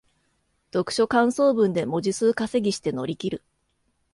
[0.73, 3.43] 読書感想文で文字数稼ぎして乗り切る